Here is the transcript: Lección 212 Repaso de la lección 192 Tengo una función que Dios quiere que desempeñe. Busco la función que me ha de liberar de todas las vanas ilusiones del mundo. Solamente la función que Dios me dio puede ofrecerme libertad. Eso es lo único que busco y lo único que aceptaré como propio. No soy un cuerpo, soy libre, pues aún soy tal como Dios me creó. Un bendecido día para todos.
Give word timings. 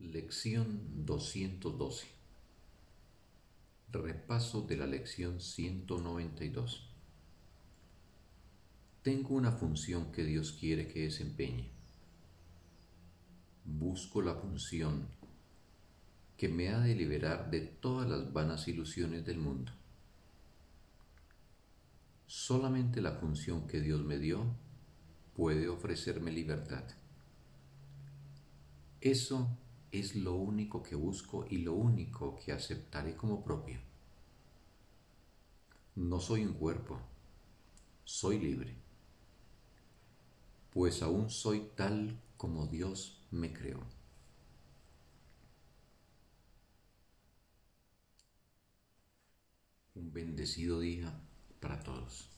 Lección 0.00 1.04
212 1.06 2.06
Repaso 3.90 4.62
de 4.62 4.76
la 4.76 4.86
lección 4.86 5.40
192 5.40 6.88
Tengo 9.02 9.34
una 9.34 9.50
función 9.50 10.12
que 10.12 10.22
Dios 10.22 10.52
quiere 10.52 10.86
que 10.86 11.02
desempeñe. 11.02 11.68
Busco 13.64 14.22
la 14.22 14.36
función 14.36 15.08
que 16.36 16.48
me 16.48 16.68
ha 16.68 16.78
de 16.78 16.94
liberar 16.94 17.50
de 17.50 17.62
todas 17.62 18.08
las 18.08 18.32
vanas 18.32 18.68
ilusiones 18.68 19.26
del 19.26 19.38
mundo. 19.38 19.72
Solamente 22.28 23.02
la 23.02 23.16
función 23.16 23.66
que 23.66 23.80
Dios 23.80 24.04
me 24.04 24.18
dio 24.20 24.44
puede 25.34 25.68
ofrecerme 25.68 26.30
libertad. 26.30 26.84
Eso 29.00 29.58
es 29.92 30.16
lo 30.16 30.34
único 30.36 30.82
que 30.82 30.94
busco 30.94 31.46
y 31.50 31.58
lo 31.58 31.74
único 31.74 32.36
que 32.36 32.52
aceptaré 32.52 33.16
como 33.16 33.44
propio. 33.44 33.80
No 35.96 36.18
soy 36.18 36.46
un 36.46 36.54
cuerpo, 36.54 36.98
soy 38.04 38.38
libre, 38.40 38.74
pues 40.72 41.02
aún 41.02 41.28
soy 41.30 41.70
tal 41.76 42.18
como 42.38 42.66
Dios 42.66 43.20
me 43.30 43.52
creó. 43.52 43.80
Un 49.94 50.10
bendecido 50.14 50.80
día 50.80 51.12
para 51.60 51.82
todos. 51.82 52.30